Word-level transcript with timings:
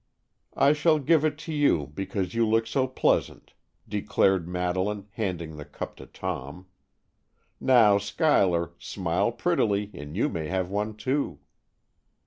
"I 0.57 0.73
shall 0.73 0.97
give 0.97 1.23
it 1.23 1.37
to 1.45 1.53
you, 1.53 1.85
because 1.93 2.33
you 2.33 2.43
look 2.47 2.65
so 2.65 2.87
pleasant," 2.87 3.53
declared 3.87 4.47
Madeleine, 4.47 5.07
handing 5.11 5.57
the 5.57 5.63
cup 5.63 5.95
to 5.97 6.07
Tom. 6.07 6.65
"Now, 7.59 7.99
Schuyler, 7.99 8.71
smile 8.79 9.31
prettily 9.31 9.91
and 9.93 10.17
you 10.17 10.27
may 10.27 10.47
have 10.47 10.71
one, 10.71 10.95
too." 10.95 11.37